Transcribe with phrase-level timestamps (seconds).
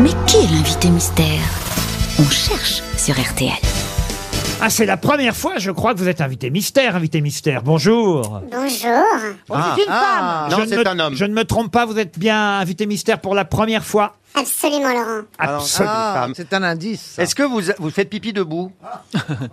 [0.00, 1.40] Mais qui est l'invité mystère?
[2.18, 3.50] On cherche sur RTL.
[4.60, 7.62] Ah, c'est la première fois, je crois, que vous êtes invité mystère, invité mystère.
[7.62, 8.40] Bonjour.
[8.50, 9.04] Bonjour.
[9.50, 11.14] Ah, ah, je non, ne c'est me- un homme.
[11.16, 14.88] Je ne me trompe pas, vous êtes bien invité mystère pour la première fois Absolument,
[14.92, 15.22] Laurent.
[15.38, 15.92] Absolument.
[15.94, 17.14] Ah, C'est un indice.
[17.16, 17.22] ça.
[17.22, 18.72] Est-ce que vous, vous faites pipi debout?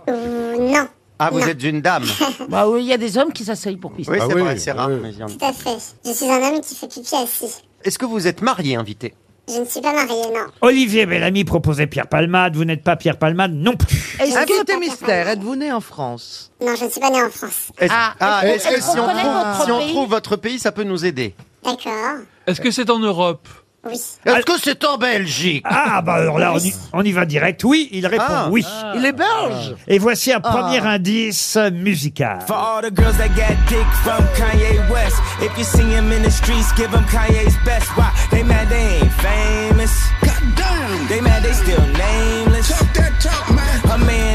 [0.08, 0.88] Euh, non.
[1.18, 1.46] Ah, vous Non.
[1.46, 2.04] êtes une dame.
[2.48, 4.10] Bah oui, il y a des hommes qui s'asseyent pour pisser.
[4.10, 4.88] Oui, Ah c'est oui, vrai, c'est rare.
[4.90, 4.98] oui.
[5.02, 5.30] mais il y en a.
[5.30, 5.76] Tout à fait.
[6.04, 7.52] Je suis un homme qui fait pipi assis.
[7.84, 9.14] Est-ce que vous êtes marié, invité?
[9.52, 10.46] Je ne suis pas mariée, non.
[10.60, 14.16] Olivier Bellamy proposait Pierre Palmade, vous n'êtes pas Pierre Palmade non plus.
[14.20, 17.30] Est-ce que Invité mystère, êtes-vous né en France Non, je ne suis pas née en
[17.30, 17.72] France.
[17.78, 20.36] Est-ce Ah, ah, est-ce- que si on, connaît trouve, votre si on pays trouve votre
[20.36, 21.34] pays, ça peut nous aider?
[21.64, 22.18] D'accord.
[22.46, 23.48] Est-ce que c'est en Europe?
[23.82, 23.94] Oui.
[23.94, 25.64] Est-ce que c'est en Belgique?
[25.66, 27.64] Ah, bah alors là, on y, on y va direct.
[27.64, 28.48] Oui, il répond Ah.
[28.50, 28.64] oui.
[28.94, 32.40] Il est belge Et voici un premier indice musical.
[32.46, 35.16] For all the girls that got dick from Kanye West.
[35.40, 37.88] If you see him in the streets, give him Kanye's best.
[37.96, 38.10] Why?
[38.30, 39.92] They mad they ain't famous.
[40.20, 41.08] Goddamn.
[41.08, 42.68] They mad they still nameless.
[42.68, 43.80] Talk that talk, man.
[43.90, 44.29] A man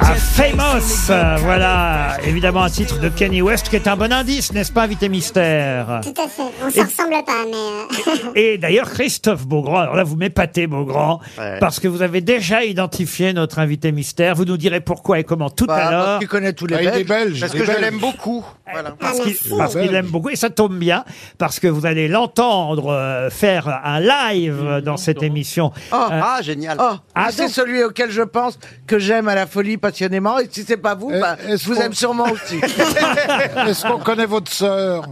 [0.00, 4.52] Ah, Famous, euh, voilà, évidemment un titre de Kanye West qui est un bon indice,
[4.52, 6.00] n'est-ce pas, invité mystère?
[6.02, 6.42] Tout à fait.
[6.64, 7.52] On s'en ressemble pas, mais...
[7.54, 11.58] euh, Et d'ailleurs, Christophe Beaugrand, alors là, vous m'épatez, Beaugrand, Ouais.
[11.60, 14.34] parce que vous avez déjà identifié notre invité mystère.
[14.34, 16.18] Vous nous direz pourquoi et comment tout Bah, à parce l'heure.
[16.20, 17.06] qu'il connaît tous les Ah, Belges.
[17.06, 17.40] belge.
[17.40, 18.44] Parce que je l'aime beaucoup.
[18.72, 18.92] Voilà.
[18.98, 19.94] Parce Ah, qu'il parce qu'il Belge.
[19.94, 21.04] aime beaucoup et ça tombe bien
[21.38, 25.70] parce que vous allez l'entendre euh, faire un live dans cette émission.
[25.92, 26.76] Oh, Euh, Ah, génial.
[26.80, 30.38] Oh, Ah, c'est donc- celui auquel je pense que j'aime à la folie passionnément.
[30.38, 32.56] Et si c'est pas vous, bah, est-ce je vous aime sûrement aussi.
[33.66, 35.04] Est-ce qu'on connaît votre sœur?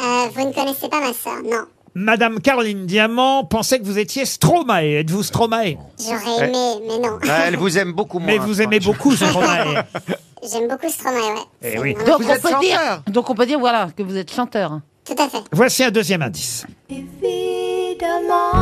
[0.00, 1.64] Euh, vous ne connaissez pas ma sœur, non.
[1.96, 4.98] Madame Caroline Diamant pensait que vous étiez Stromae.
[5.00, 5.76] Êtes-vous Stromae?
[6.00, 7.18] J'aurais aimé, mais non.
[7.28, 8.26] Ah, Elle vous aime beaucoup moins.
[8.26, 9.84] Mais vous aimez beaucoup Stromae.
[10.52, 11.40] J'aime beaucoup Stromae, ouais.
[11.74, 11.94] Eh oui.
[12.06, 13.02] donc Vous on, êtes peut dire, chanteur.
[13.06, 14.80] donc on peut dire voilà que vous êtes chanteur.
[15.04, 15.38] Tout à fait.
[15.52, 16.66] Voici un deuxième indice.
[16.90, 18.52] Évidemment,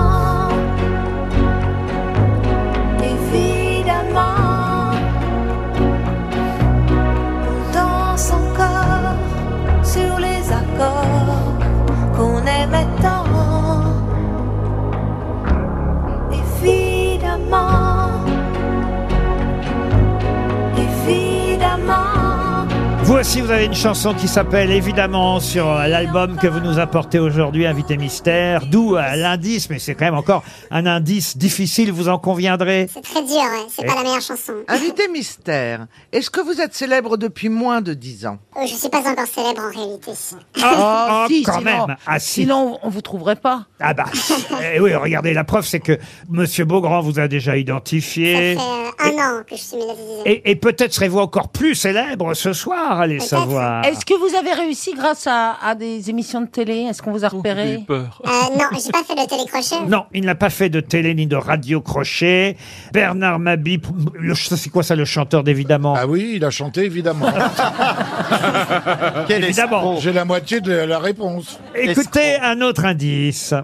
[23.13, 26.79] Vous aussi, vous avez une chanson qui s'appelle évidemment sur euh, l'album que vous nous
[26.79, 28.65] apportez aujourd'hui, Invité Mystère.
[28.65, 32.89] D'où euh, l'indice, mais c'est quand même encore un indice difficile, vous en conviendrez.
[32.91, 33.67] C'est très dur, ouais.
[33.69, 34.55] C'est pas la meilleure chanson.
[34.67, 38.39] Invité mystère, est-ce que vous êtes célèbre depuis moins de 10 ans?
[38.57, 40.13] Oh, je suis pas encore célèbre en réalité.
[40.63, 41.97] Ah, si, quand sinon, même.
[42.07, 42.31] Ah, si.
[42.31, 43.67] sinon on vous trouverait pas.
[43.79, 44.07] Ah bah,
[44.75, 45.99] eh oui, regardez, la preuve, c'est que
[46.31, 48.55] Monsieur Beaugrand vous a déjà Ça identifié.
[48.55, 50.23] fait euh, un an que je suis médiatisée.
[50.25, 53.85] Et, et peut-être serez-vous encore plus célèbre ce soir, allez savoir.
[53.85, 56.87] Est-ce que vous avez réussi grâce à, à des émissions de télé?
[56.89, 58.23] Est-ce qu'on vous a J'ai eu repéré peur.
[58.27, 59.87] Euh, non, j'ai pas fait de télécrochet.
[59.89, 62.57] Non, il n'a pas fait de télé ni de radio crochet.
[62.93, 63.81] Bernard Mabi,
[64.15, 67.27] le- c'est quoi ça, le chanteur d'évidemment Ah oui, il a chanté, évidemment.
[69.29, 69.81] Quel Évidemment.
[69.95, 70.01] escroc.
[70.03, 71.59] J'ai la moitié de la réponse.
[71.75, 73.55] Écoutez un autre indice.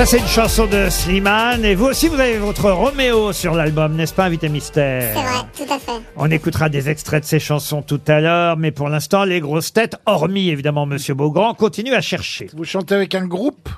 [0.00, 1.62] Ça, c'est une chanson de Slimane.
[1.62, 5.40] Et vous aussi, vous avez votre Roméo sur l'album, n'est-ce pas, Invité Mystère C'est vrai,
[5.54, 6.02] tout à fait.
[6.16, 9.74] On écoutera des extraits de ces chansons tout à l'heure, mais pour l'instant, les grosses
[9.74, 12.48] têtes, hormis évidemment Monsieur Beaugrand, continuent à chercher.
[12.54, 13.68] Vous chantez avec un groupe?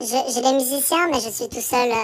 [0.00, 1.94] J'ai des musiciens, mais je suis tout seul euh,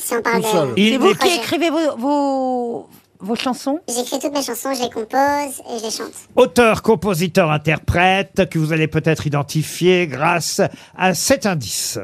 [0.00, 0.52] si on parle Tout de...
[0.52, 0.68] seul.
[0.76, 2.88] Il C'est vous qui écrivez vos, vos,
[3.20, 3.78] vos chansons?
[3.88, 6.10] J'écris toutes mes chansons, je les compose et je les chante.
[6.34, 10.60] auteur, compositeur, interprète, que vous allez peut-être identifier grâce
[10.98, 12.00] à cet indice.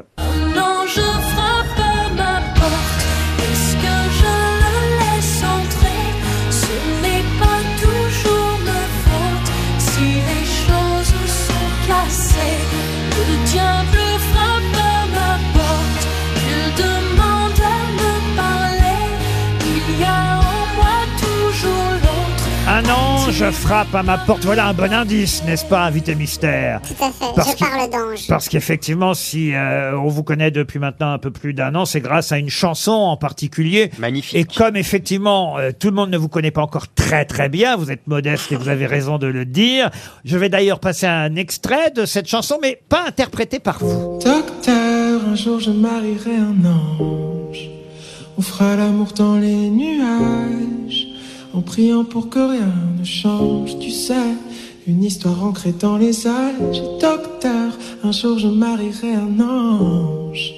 [23.41, 24.43] Ange frappe à ma porte.
[24.45, 26.81] Voilà un bon indice, n'est-ce pas, invité mystère?
[26.81, 27.33] Tout à fait.
[27.35, 28.27] Parce je parle d'ange.
[28.27, 32.01] Parce qu'effectivement, si euh, on vous connaît depuis maintenant un peu plus d'un an, c'est
[32.01, 33.91] grâce à une chanson en particulier.
[33.99, 34.35] Magnifique.
[34.35, 37.75] Et comme effectivement, euh, tout le monde ne vous connaît pas encore très très bien,
[37.75, 39.89] vous êtes modeste et vous avez raison de le dire.
[40.25, 44.19] Je vais d'ailleurs passer un extrait de cette chanson, mais pas interprété par vous.
[44.23, 47.69] Docteur, un jour je marierai un ange.
[48.37, 51.08] On fera l'amour dans les nuages,
[51.59, 53.77] en priant pour que rien ne change.
[53.79, 54.13] Tu sais,
[54.87, 56.81] une histoire ancrée dans les âges.
[57.01, 60.53] Docteur, un Un jour je marierai un ange.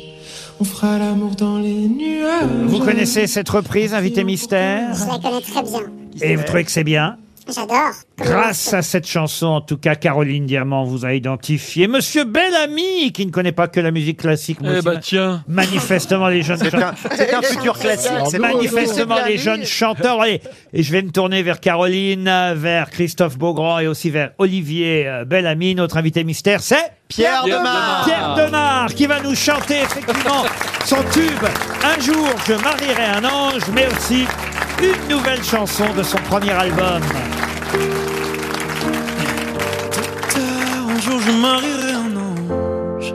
[0.59, 2.67] On fera l'amour dans les nuages.
[2.67, 5.81] Vous connaissez cette reprise, Invité Mystère Je la connais très bien.
[6.21, 7.17] Et vous trouvez que c'est bien
[7.53, 7.91] J'adore.
[8.17, 11.87] Grâce à cette chanson, en tout cas, Caroline Diamant vous a identifié.
[11.87, 14.61] Monsieur Bellamy, qui ne connaît pas que la musique classique.
[14.61, 15.43] moi Eh aussi, bah ma- tiens.
[15.47, 18.11] Manifestement, les jeunes C'est un, c'est un futur classique.
[18.29, 20.23] C'est manifestement les jeunes chanteurs.
[20.25, 20.41] Et,
[20.73, 25.25] et je vais me tourner vers Caroline, vers Christophe Beaugrand et aussi vers Olivier euh,
[25.25, 25.75] Bellamy.
[25.75, 28.05] Notre invité mystère, c'est Pierre Demar.
[28.05, 30.43] Pierre Demar qui va nous chanter effectivement
[30.85, 31.43] son tube
[31.83, 34.25] Un jour je marierai un ange, mais aussi
[34.81, 37.01] une nouvelle chanson de son premier album.
[40.89, 43.13] Un jour je marierai un ange.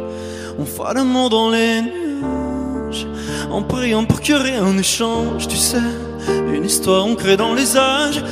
[0.59, 3.07] On fera l'amour dans les nuages.
[3.51, 5.79] En priant pour que rien ne change, tu sais.
[6.55, 8.23] Une histoire ancrée dans les âges.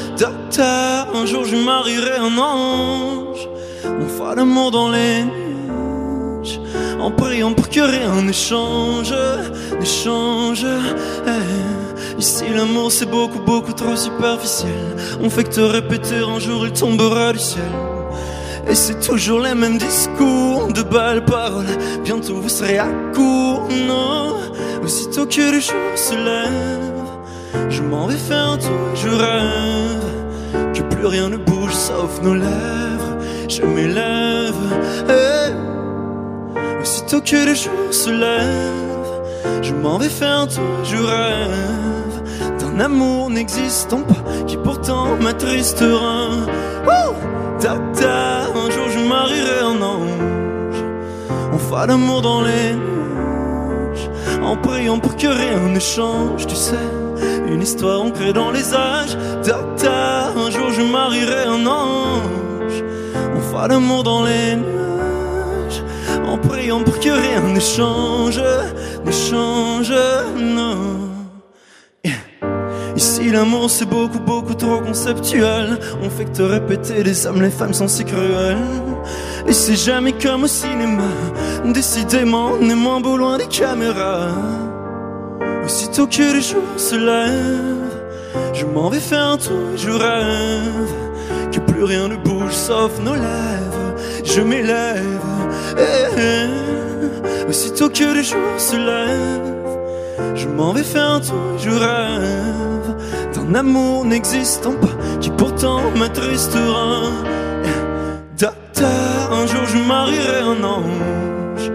[0.50, 3.48] Tard, un jour je marierai un ange.
[3.84, 6.60] On fera l'amour dans les nuages.
[7.00, 9.12] En priant pour que rien ne change,
[9.78, 10.64] ne change.
[11.26, 14.96] Eh, Ici l'amour c'est beaucoup beaucoup trop superficiel.
[15.20, 17.64] On fait que te répéter un jour il tombera du ciel.
[18.68, 21.66] Et c'est toujours les mêmes discours de belles paroles.
[22.02, 24.36] Bientôt vous serez à court, non?
[24.82, 28.70] Aussitôt que le jour se lève, je m'en vais faire un tour.
[28.94, 33.16] Je rêve que plus rien ne bouge sauf nos lèvres.
[33.48, 34.54] Je m'élève.
[36.80, 40.84] Aussitôt que le jour se lève, je m'en vais faire un tour.
[40.84, 41.93] Je rêve
[42.80, 46.28] amour n'existant pas qui pourtant m'attristera.
[46.86, 47.14] Wouh
[47.60, 50.84] Ta ta, un jour je marierai un ange.
[51.52, 54.10] On fera l'amour dans les nuages,
[54.42, 56.88] en priant pour que rien ne change, tu sais.
[57.48, 59.16] Une histoire ancrée dans les âges.
[59.42, 62.82] Ta ta, un jour je marierai un ange.
[63.36, 65.82] On fera l'amour dans les nuages,
[66.26, 68.42] en priant pour que rien ne change,
[69.04, 69.94] ne change,
[70.36, 71.03] non.
[73.34, 75.80] L'amour c'est beaucoup beaucoup trop conceptuel.
[76.00, 78.58] On fait que te répéter les hommes, les femmes sont si cruelles
[79.48, 81.10] Et c'est jamais comme au cinéma.
[81.64, 84.28] Décidément on est moins beau loin des caméras.
[85.64, 87.98] Aussitôt que les jours se lèvent
[88.52, 90.92] Je m'en vais faire un tour et je rêve
[91.50, 93.94] Que plus rien ne bouge sauf nos lèvres.
[94.24, 95.02] Je m'élève.
[95.76, 97.48] Eh, eh.
[97.48, 99.54] Aussitôt que les jours se lèvent
[100.36, 102.83] je m'en vais faire un tour, je rêve
[103.44, 107.02] d'un amour n'existant pas qui pourtant m'attristera.
[108.38, 108.88] Data,
[109.32, 111.70] un jour je marierai un ange.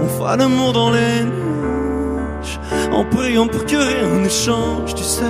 [0.00, 2.60] On fera l'amour dans les nuages
[2.92, 5.22] en priant pour que rien ne change, tu sais.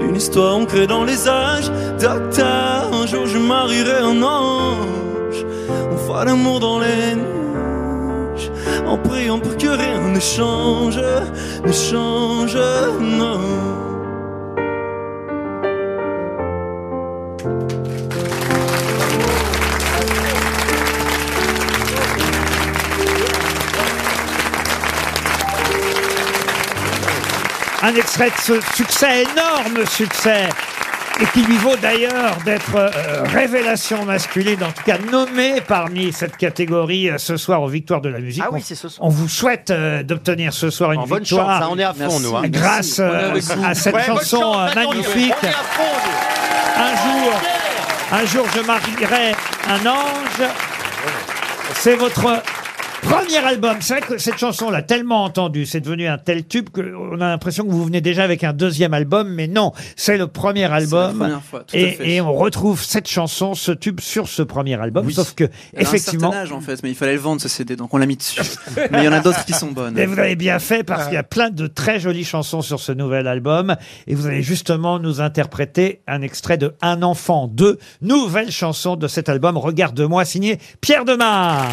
[0.00, 1.70] Une histoire ancrée dans les âges.
[1.98, 5.46] Data, un jour je marierai un ange.
[5.92, 8.50] On fera l'amour dans les nuages
[8.86, 11.00] en priant pour que rien ne change,
[11.64, 12.58] ne change,
[13.00, 13.93] non.
[27.86, 30.48] Un extrait de ce succès, énorme succès,
[31.20, 32.88] et qui lui vaut d'ailleurs d'être euh,
[33.24, 38.08] révélation masculine, en tout cas nommé parmi cette catégorie euh, ce soir aux Victoires de
[38.08, 38.42] la musique.
[38.44, 39.06] Ah oui, On- c'est ce soir.
[39.06, 41.60] On vous souhaite euh, d'obtenir ce soir une En bonne victoire.
[41.60, 42.34] chance, hein, on est à fond, nous.
[42.36, 42.42] hein.
[42.46, 45.34] Grâce euh, à cette Ouais, bonne chanson chance, euh, attendez, magnifique.
[45.42, 46.82] On est à fond, nous.
[46.82, 47.32] Un jour,
[48.12, 49.34] un jour, je marierai
[49.68, 50.48] un ange.
[51.74, 52.42] C'est votre
[53.08, 53.76] premier album.
[53.80, 57.20] C'est vrai que cette chanson, on l'a tellement entendue, c'est devenu un tel tube qu'on
[57.20, 60.64] a l'impression que vous venez déjà avec un deuxième album, mais non, c'est le premier
[60.64, 61.18] album.
[61.18, 62.08] première fois, tout à et, fait.
[62.10, 65.82] et on retrouve cette chanson, ce tube sur ce premier album, sauf que Elle a
[65.82, 66.28] effectivement.
[66.28, 68.06] un certain âge en fait, mais il fallait le vendre ce CD, donc on l'a
[68.06, 68.40] mis dessus.
[68.90, 69.98] mais il y en a d'autres qui sont bonnes.
[69.98, 72.80] Et vous avez bien fait parce qu'il y a plein de très jolies chansons sur
[72.80, 73.76] ce nouvel album.
[74.06, 79.08] Et vous allez justement nous interpréter un extrait de Un enfant 2, nouvelle chanson de
[79.08, 79.56] cet album.
[79.56, 81.68] Regarde-moi, signé Pierre Demar.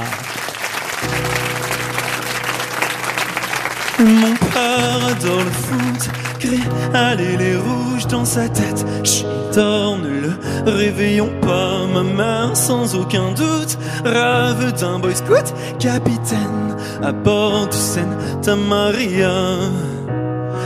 [4.00, 8.84] Mon père adore le foot, crie allez les rouges dans sa tête.
[9.04, 10.34] Chut, dors, ne le
[10.66, 11.86] réveillons pas.
[11.94, 19.58] Ma mère, sans aucun doute, rêve d'un boy scout, capitaine à bord du Santa Maria.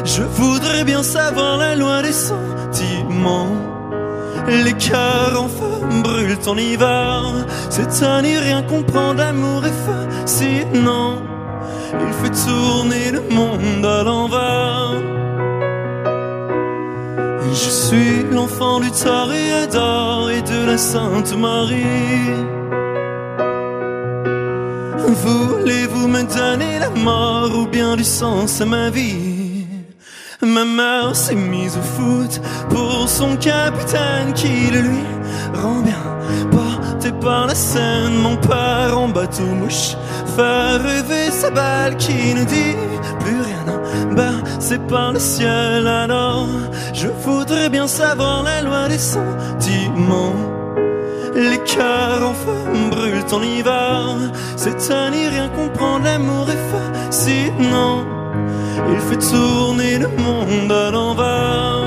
[0.06, 3.75] Je voudrais bien savoir la loi des sentiments.
[4.48, 7.46] Les cœurs en feu brûlent en hiver.
[8.22, 11.22] N'y rien comprendre, l'amour est fascinant.
[11.94, 14.94] Il fait tourner le monde à l'envers.
[17.44, 22.46] Et Je suis l'enfant du toréador et de la Sainte Marie.
[25.24, 29.35] Voulez-vous me donner la mort ou bien du sens à ma vie?
[30.46, 35.04] Ma mère s'est mise au foot pour son capitaine qui le lui
[35.56, 36.04] rend bien.
[36.52, 39.96] Porté par la scène, mon père en bateau mouche
[40.36, 42.75] fait rêver sa balle qui ne dit
[43.22, 43.66] plus rien.
[44.16, 46.48] Bah c'est par le ciel alors
[46.94, 50.36] je voudrais bien savoir la loi des sentiments.
[51.36, 54.16] Les cœurs en feu brûlent en hiver.
[54.56, 58.25] C'est n'y rien comprendre, l'amour est fascinant.
[58.91, 61.86] Il fait tourner le monde à l'envers.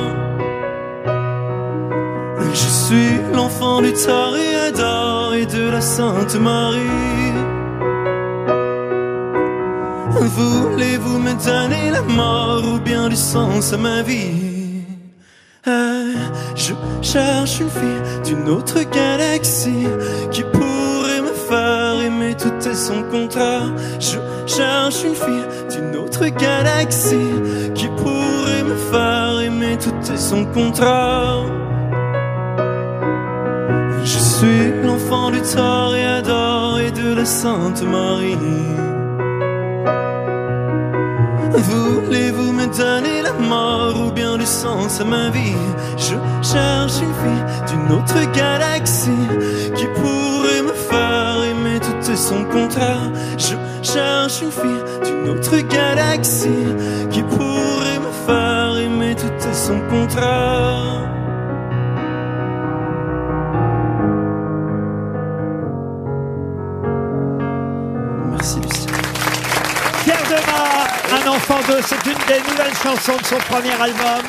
[2.52, 7.32] Je suis l'enfant du Toréador et de la Sainte Marie.
[10.20, 14.84] Voulez-vous me donner la mort ou bien du sens à ma vie?
[15.66, 16.14] Euh,
[16.54, 19.86] je cherche une fille d'une autre galaxie
[22.48, 23.72] tout et son contraire.
[24.00, 27.34] Je cherche une fille d'une autre galaxie
[27.74, 31.44] qui pourrait me faire aimer tout et son contraire.
[34.04, 38.36] Je suis l'enfant du Toréador et de la Sainte Marie.
[41.54, 45.56] Voulez-vous me donner la mort ou bien du sens à ma vie?
[45.96, 49.26] Je cherche une fille d'une autre galaxie
[49.74, 50.07] qui pourrait
[52.28, 53.10] son contraire.
[53.38, 56.66] Je cherche une fille d'une autre galaxie
[57.10, 61.08] qui pourrait me faire aimer tout et son contraire.
[68.30, 68.86] Merci Lucie.
[70.04, 74.24] Pierre Demar, Un enfant d'eux, c'est une des nouvelles chansons de son premier album.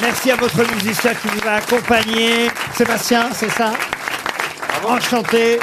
[0.00, 2.50] Merci à votre musicien qui vous a accompagné.
[2.76, 3.72] Sébastien, c'est ça?
[4.86, 5.58] Enchanté.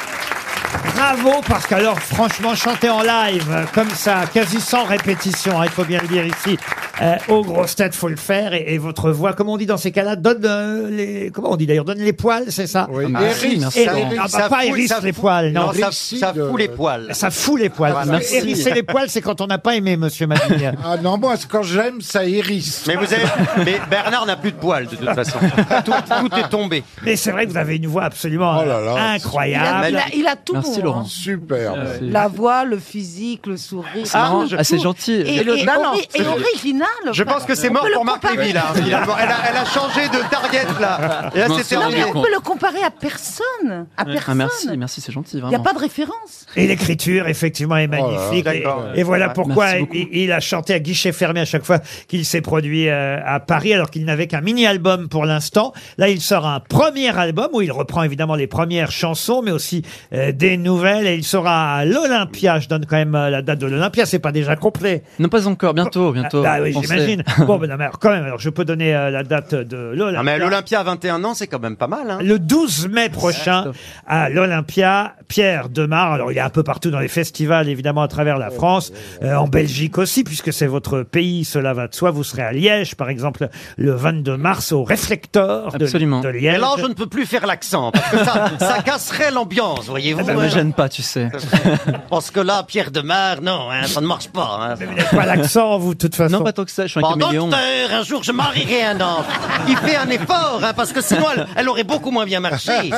[0.95, 5.83] Bravo, parce qu'alors, franchement, chanter en live, comme ça, quasi sans répétition, hein, il faut
[5.83, 6.57] bien le dire ici,
[7.01, 9.77] euh, aux grosses têtes, faut le faire, et, et votre voix, comme on dit dans
[9.77, 13.05] ces cas-là, donne euh, les, comment on dit d'ailleurs, donne les poils, c'est ça Oui.
[13.15, 13.60] Ah, Hérisse.
[13.60, 13.93] merci, Hérisse.
[14.03, 14.10] Laurent.
[14.17, 15.62] Ah, bah, Ça pas fout- hérisse ça les fout- poils, non.
[15.67, 17.08] Non, ça, fout les poils.
[17.12, 17.91] Ça fout les poils.
[17.91, 18.12] Voilà.
[18.12, 18.36] Merci.
[18.36, 20.74] Hérisser les poils, c'est quand on n'a pas aimé, monsieur Mabille.
[20.86, 22.84] Ah non, moi, c'est quand j'aime, ça hérisse.
[22.88, 23.24] Mais vous avez,
[23.65, 25.38] mais Bernard n'a plus de poils de toute façon.
[25.86, 26.84] Tout, tout est tombé.
[27.03, 28.93] Mais c'est vrai que vous avez une voix absolument Oh là là.
[28.93, 29.88] Il a, incroyable.
[29.89, 30.53] il a- il a tout.
[30.53, 30.84] Merci, hein.
[30.84, 31.05] Laurent.
[31.05, 31.74] Super.
[32.01, 34.03] La voix, le physique, le sourire.
[34.03, 34.10] Tout.
[34.58, 35.13] Ah, c'est gentil.
[35.13, 36.88] Et, Et le- et Non, non, ori- et original.
[37.13, 39.15] Je pense que c'est mort pour Marc Lévy, là, finalement.
[39.21, 41.29] Elle a, elle a changé de target, là.
[41.36, 42.12] Et là, Non, c'est c'est Non, mais terminé.
[42.19, 43.88] on peut le comparer à personne.
[43.98, 44.24] À personne.
[44.27, 45.63] Ah, merci, merci, c'est gentil, Il n'y a vraiment.
[45.63, 46.45] pas de référence.
[46.55, 48.45] Et l'écriture, effectivement, est magnifique.
[48.45, 48.83] là, et, d'accord.
[48.95, 49.33] et voilà Ouais.
[49.33, 52.89] pourquoi Merci il, il a chanté à guichet fermé à chaque fois qu'il s'est produit
[52.89, 55.74] euh, à Paris, alors qu'il n'avait qu'un mini-album pour l'instant.
[55.98, 59.83] Là, il sort un premier album où il reprend évidemment les premières chansons, mais aussi
[60.13, 61.07] euh, des nouvelles.
[61.07, 62.60] Et il sera à l'Olympia.
[62.60, 64.05] Je donne quand même euh, la date de l'Olympia.
[64.05, 65.03] C'est pas déjà complet.
[65.19, 66.43] Non, pas encore, bientôt, bientôt.
[66.45, 67.23] Ah, oui, J'imagine.
[67.45, 69.77] bon, ben non, mais alors, quand même, alors, je peux donner euh, la date de
[69.95, 70.19] l'Olympia.
[70.19, 72.09] Ah, mais l'Olympia à 21 ans, c'est quand même pas mal.
[72.09, 72.19] Hein.
[72.21, 73.77] Le 12 mai prochain, Christophe.
[74.07, 78.07] à l'Olympia, Pierre Demar, alors il est un peu partout dans les festivals, évidemment, à
[78.07, 78.91] travers la France,
[79.23, 82.11] euh, en Belgique aussi, puisque c'est votre pays, cela va de soi.
[82.11, 86.21] Vous serez à Liège, par exemple, le 22 mars, au Réflecteur de, Absolument.
[86.21, 86.59] de Et Liège.
[86.59, 90.25] là, je ne peux plus faire l'accent, parce que ça, ça casserait l'ambiance, voyez-vous.
[90.25, 91.29] Ça me gêne pas, tu sais.
[92.09, 94.59] Parce que là, Pierre Demar, non, hein, ça ne marche pas.
[94.61, 94.75] Hein.
[94.75, 96.37] Vous n'avez pas l'accent, vous, de toute façon.
[96.37, 97.48] Non, pas tant que ça, je suis un Bon, caméléon.
[97.48, 99.24] docteur, un jour je marierai un homme.
[99.68, 102.72] Il fait un effort, hein, parce que sinon elle, elle aurait beaucoup moins bien marché.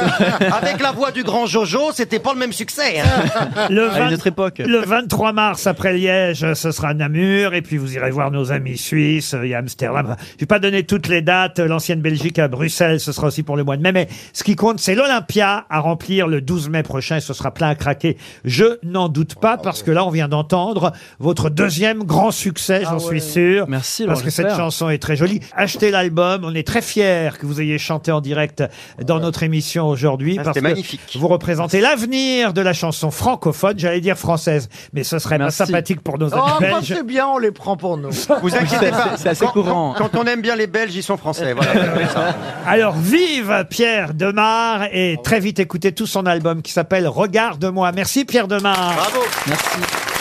[0.51, 2.99] Avec la voix du grand Jojo, c'était pas le même succès.
[2.99, 3.67] Hein.
[3.69, 4.61] le, À une autre époque.
[4.65, 8.77] le 23 mars, après Liège, ce sera Namur, et puis vous irez voir nos amis
[8.77, 10.15] suisses, il y a Amsterdam.
[10.35, 11.59] Je vais pas donner toutes les dates.
[11.59, 13.91] L'ancienne Belgique à Bruxelles, ce sera aussi pour le mois de mai.
[13.91, 17.51] Mais ce qui compte, c'est l'Olympia à remplir le 12 mai prochain, et ce sera
[17.53, 18.17] plein à craquer.
[18.43, 22.99] Je n'en doute pas, parce que là, on vient d'entendre votre deuxième grand succès, j'en
[22.99, 23.52] suis sûr.
[23.67, 25.39] Merci, Parce que cette chanson est très jolie.
[25.55, 26.41] Achetez l'album.
[26.45, 28.63] On est très fiers que vous ayez chanté en direct
[29.01, 30.37] dans notre émission aujourd'hui.
[30.39, 31.01] Ah, parce c'était que magnifique.
[31.19, 33.73] Vous représentez l'avenir de la chanson francophone.
[33.77, 35.57] J'allais dire française, mais ce serait Merci.
[35.59, 36.93] pas sympathique pour nos Oh, amis quand belges.
[36.95, 38.09] c'est bien, on les prend pour nous.
[38.41, 39.17] Vous inquiétez C'est- pas.
[39.17, 39.93] c'est assez Quand- courant.
[39.97, 41.53] Quand, quand on aime bien les Belges, ils sont français.
[41.53, 42.35] Voilà, c'est ça.
[42.67, 47.91] Alors vive Pierre Demar et très vite écoutez tout son album qui s'appelle Regarde-moi.
[47.93, 48.93] Merci Pierre Demar.
[48.95, 49.19] Bravo.
[49.47, 50.12] Merci.